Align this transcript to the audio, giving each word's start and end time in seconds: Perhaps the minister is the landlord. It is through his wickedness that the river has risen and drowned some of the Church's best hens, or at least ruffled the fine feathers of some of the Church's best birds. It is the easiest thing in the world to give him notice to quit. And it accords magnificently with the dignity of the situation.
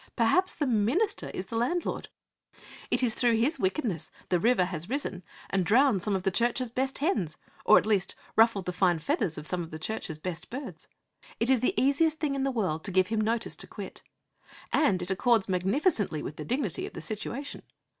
Perhaps 0.15 0.55
the 0.55 0.65
minister 0.65 1.29
is 1.29 1.45
the 1.45 1.55
landlord. 1.55 2.09
It 2.89 3.03
is 3.03 3.13
through 3.13 3.35
his 3.35 3.59
wickedness 3.59 4.09
that 4.09 4.29
the 4.29 4.39
river 4.39 4.65
has 4.65 4.89
risen 4.89 5.21
and 5.51 5.63
drowned 5.63 6.01
some 6.01 6.15
of 6.15 6.23
the 6.23 6.31
Church's 6.31 6.71
best 6.71 6.97
hens, 6.97 7.37
or 7.65 7.77
at 7.77 7.85
least 7.85 8.15
ruffled 8.35 8.65
the 8.65 8.73
fine 8.73 8.97
feathers 8.97 9.37
of 9.37 9.45
some 9.45 9.61
of 9.61 9.69
the 9.69 9.77
Church's 9.77 10.17
best 10.17 10.49
birds. 10.49 10.87
It 11.39 11.51
is 11.51 11.59
the 11.59 11.79
easiest 11.79 12.19
thing 12.19 12.33
in 12.33 12.41
the 12.41 12.49
world 12.49 12.83
to 12.85 12.91
give 12.91 13.09
him 13.09 13.21
notice 13.21 13.55
to 13.57 13.67
quit. 13.67 14.01
And 14.73 15.03
it 15.03 15.11
accords 15.11 15.47
magnificently 15.47 16.23
with 16.23 16.35
the 16.37 16.45
dignity 16.45 16.87
of 16.87 16.93
the 16.93 17.01
situation. 17.01 17.61